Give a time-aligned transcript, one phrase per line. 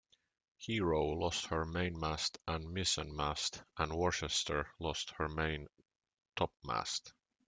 [0.57, 7.13] "Hero" lost her mainmast and mizzenmast, and "Worcester" lost her maintopmast.